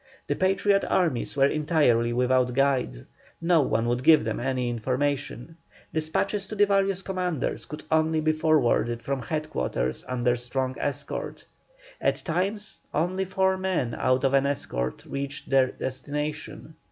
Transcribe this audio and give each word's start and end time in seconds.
The 0.25 0.33
Patriot 0.35 0.83
armies 0.89 1.37
were 1.37 1.45
entirely 1.45 2.11
without 2.11 2.55
guides, 2.55 3.05
no 3.39 3.61
one 3.61 3.85
would 3.87 4.03
give 4.03 4.23
them 4.23 4.39
any 4.39 4.67
information. 4.67 5.57
Despatches 5.93 6.47
to 6.47 6.55
the 6.55 6.65
various 6.65 7.03
commanders 7.03 7.65
could 7.65 7.83
only 7.91 8.19
be 8.19 8.31
forwarded 8.31 9.03
from 9.03 9.21
head 9.21 9.51
quarters 9.51 10.03
under 10.07 10.35
strong 10.35 10.75
escort. 10.79 11.45
At 12.01 12.15
times 12.15 12.79
only 12.91 13.25
four 13.25 13.59
men 13.59 13.93
out 13.93 14.23
of 14.23 14.33
an 14.33 14.47
escort 14.47 15.05
reached 15.05 15.51
their 15.51 15.67
destination. 15.71 16.73